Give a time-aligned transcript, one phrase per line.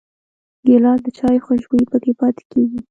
[0.65, 2.79] ګیلاس د چايو خوشبويي پکې پاتې کېږي.